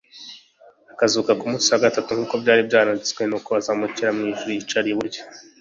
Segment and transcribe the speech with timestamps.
[0.93, 5.21] akazuka ku munsi wa gatatu, nk'uko byari byaranditswe, nuko azamukira mu ijuru yicara iburyo